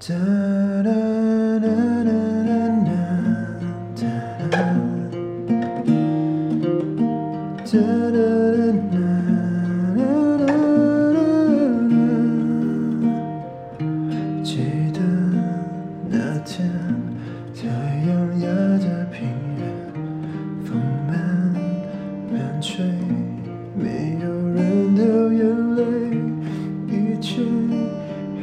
[0.00, 0.90] 记得
[16.08, 16.66] 那天
[17.54, 17.68] 太
[18.08, 18.48] 阳压
[18.78, 19.28] 着平
[19.58, 19.62] 原
[20.64, 21.12] 风慢
[22.32, 22.82] 慢吹
[23.76, 25.44] 没有人掉眼
[25.76, 25.82] 泪
[26.88, 27.42] 一切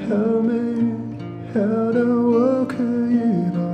[0.08, 0.78] 好美
[1.58, 3.18] 要的，我可以
[3.58, 3.67] 吗？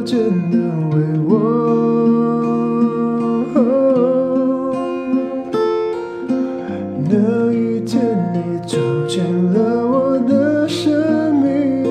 [0.00, 0.18] 无条件
[0.50, 0.56] 的
[0.96, 0.96] 为
[1.28, 1.30] 我。
[7.10, 8.00] 那一天，
[8.32, 11.84] 你走进了我的生命，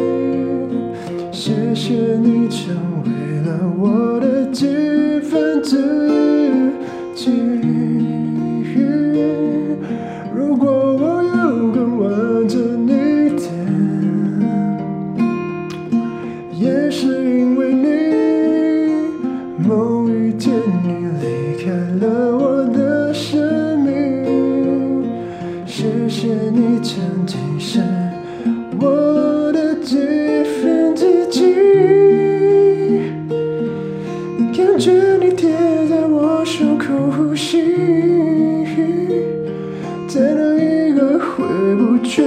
[1.32, 3.10] 谢谢你成为
[3.46, 5.78] 了我的几分之
[7.14, 7.59] 几。
[34.80, 35.50] 感觉你贴
[35.90, 37.62] 在我胸口呼吸，
[40.08, 41.44] 在那一个回
[41.76, 42.22] 不去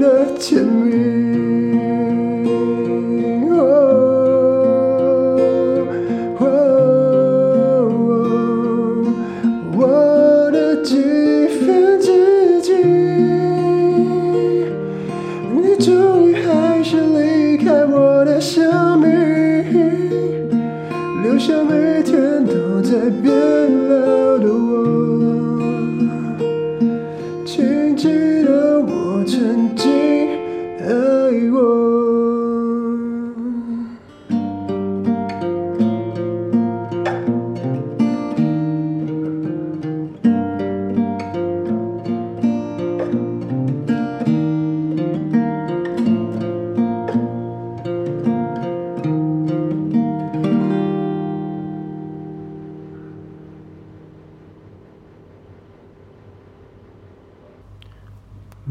[0.00, 1.19] 的甜蜜。
[23.00, 23.59] 改变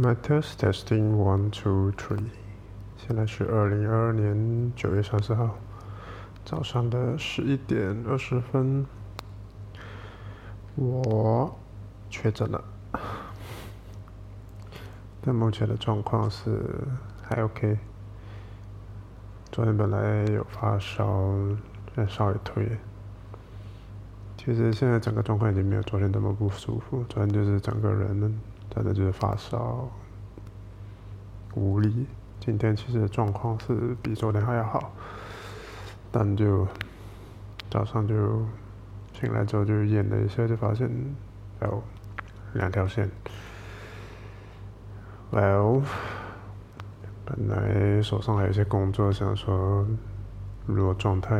[0.01, 2.23] My test testing one two three，
[2.95, 5.57] 现在是二零二二年九月三十号
[6.45, 8.85] 早上的十一点二十分，
[10.75, 11.53] 我
[12.09, 12.63] 确诊了，
[15.19, 16.63] 但目前的状况是
[17.21, 17.77] 还 OK。
[19.51, 21.35] 昨天本来有发烧，
[21.93, 22.77] 现在烧也退。
[24.37, 28.39] 其实现在整个状况已经没有昨天那么不舒服，昨天就是整个人
[28.69, 29.89] 真的就是发烧、
[31.55, 32.05] 无力。
[32.39, 34.93] 今天其实状况是比昨天还要好，
[36.11, 36.65] 但就
[37.69, 38.45] 早上就
[39.13, 40.89] 醒来之后就验了一下，就发现
[41.61, 41.83] 有
[42.53, 43.09] 两条线。
[45.31, 45.83] Well，
[47.25, 49.85] 本来手上还有一些工作，想说
[50.65, 51.35] 如果状态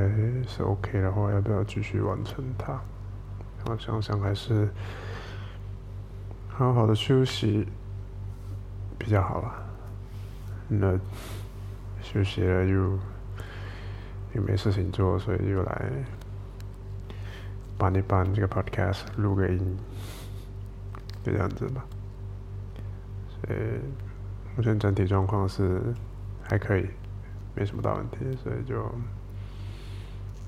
[0.48, 2.74] 是 OK 的话，要不要继续完成它？
[3.60, 4.70] 然后想想还是
[6.60, 7.66] 好好的休息
[8.98, 9.64] 比较好啦。
[10.68, 11.00] 那
[12.02, 13.00] 休息了又
[14.34, 15.90] 又没事情做，所以又来
[17.78, 19.78] 搬一搬这个 podcast，录个音，
[21.24, 21.86] 就这样子吧。
[23.30, 23.60] 所以
[24.58, 25.82] 目前整体状况是
[26.44, 26.86] 还可以，
[27.56, 28.94] 没什么大问题，所以就，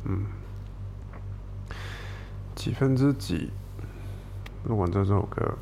[0.04, 0.26] 嗯，
[2.54, 3.50] 几分之几
[4.66, 5.58] 录完这首歌，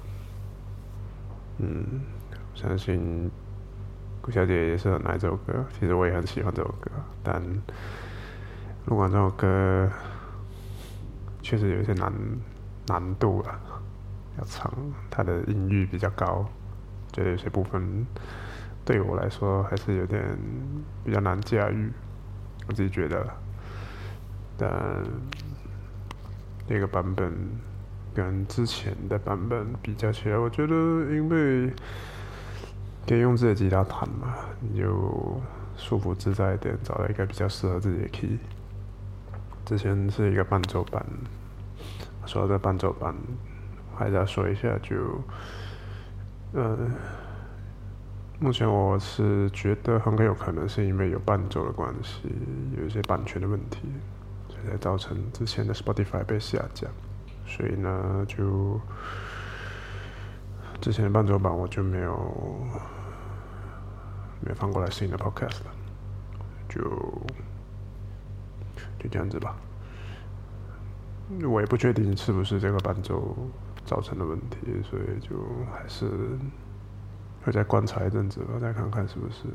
[1.59, 2.01] 嗯，
[2.56, 3.29] 相信
[4.21, 6.89] 顾小姐也是很爱这首歌，其实我也很喜欢这首歌，
[7.23, 7.41] 但
[8.85, 9.89] 录完这首歌
[11.41, 12.11] 确实有一些难
[12.88, 13.59] 难度了，
[14.38, 14.71] 要唱，
[15.09, 16.45] 它的音域比较高，
[17.11, 18.05] 觉得有些部分。
[18.85, 20.35] 对我来说还是有点
[21.03, 21.91] 比较难驾驭，
[22.67, 23.23] 我自己觉得。
[24.57, 25.03] 但
[26.67, 27.31] 那个版本
[28.13, 31.71] 跟之前的版本比较起来，我觉得因为
[33.07, 35.41] 可以用自己的吉他弹嘛，你就
[35.77, 38.38] 舒服自在一点，找到一个比较适合自己的 key。
[39.65, 41.06] 之前是一个伴奏版，
[42.25, 43.15] 说到这伴奏版，
[43.95, 44.95] 还是要说一下，就
[46.53, 46.91] 嗯。
[48.41, 52.21] 目前我是觉得很有可能是因为有伴奏的关系，
[52.77, 53.79] 有一些版权的问题，
[54.47, 56.88] 所以才造成之前的 Spotify 被下架。
[57.50, 58.80] 所以呢，就
[60.80, 62.16] 之前的伴奏版我就没有
[64.40, 65.60] 没有放过来新的 Podcast，
[66.69, 66.80] 就
[69.00, 69.57] 就这样子吧。
[71.50, 73.36] 我也不确定是不是这个伴奏
[73.84, 75.36] 造成的问题，所以就
[75.74, 76.07] 还是。
[77.42, 79.46] 会再观察一阵子吧，再看看是不是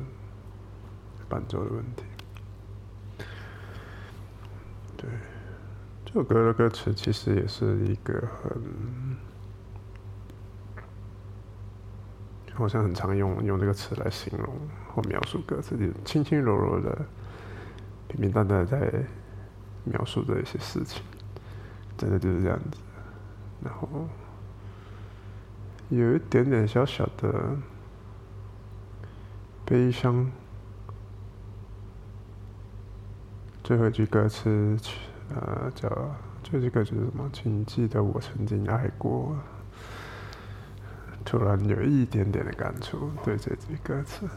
[1.28, 2.02] 伴奏的问题。
[4.96, 5.06] 对，
[6.14, 8.62] 这首歌的歌词其实也是一个很，
[12.52, 14.56] 好像很常用用这个词来形容
[14.94, 17.04] 或描述歌词，就轻轻柔柔的、
[18.06, 19.04] 平平淡淡的在
[19.82, 21.02] 描述着一些事情，
[21.98, 22.78] 真的就是这样子。
[23.64, 24.06] 然后
[25.88, 27.56] 有一点点小小的。
[29.66, 30.30] 悲伤。
[33.64, 34.78] 最后一句歌词，
[35.30, 35.88] 呃，叫
[36.42, 37.30] 这句歌词是什么？
[37.32, 39.36] 请记得我曾经爱过。
[41.24, 44.28] 突然有一点点的感触，对这句歌词，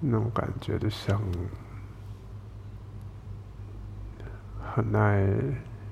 [0.00, 1.22] 那种感觉就像
[4.74, 5.24] 很爱，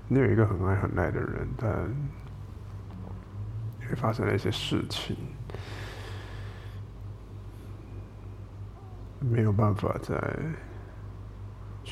[0.08, 1.88] 你有一个很爱很爱的人，但
[3.88, 5.16] 也发生了一些事情。
[9.20, 10.16] 没有办法再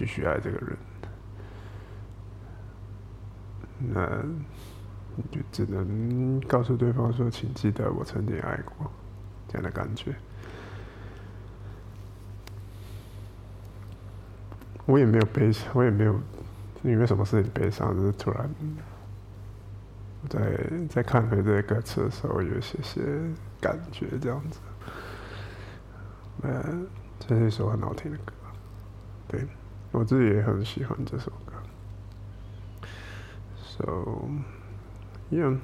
[0.02, 0.76] 继续爱这个人，
[3.78, 4.20] 那
[5.14, 8.90] 你就只能告诉对方说：“请记得我曾经爱过。”
[9.46, 10.12] 这样的感觉。
[14.86, 16.20] 我也没有悲伤，我也没有
[16.82, 18.50] 因为什么事情悲伤，就是突然
[20.28, 20.58] 在
[20.90, 23.00] 在看回这些歌词的时候，有一些些
[23.60, 24.58] 感觉，这样子。
[26.42, 26.88] 嗯。
[27.20, 28.32] 这是一首很好听的歌，
[29.28, 29.46] 对
[29.92, 31.52] 我自己也很喜欢这首歌。
[33.62, 34.28] So,
[35.30, 35.58] yeah，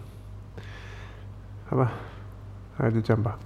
[1.69, 1.92] 好吧，
[2.76, 3.38] 那就这样吧。